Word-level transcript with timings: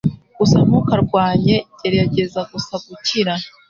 Gusa 0.37 0.57
ntukarwanye. 0.67 1.55
Gerageza 1.79 2.39
gusa 2.51 2.73
gukira.” 2.85 3.33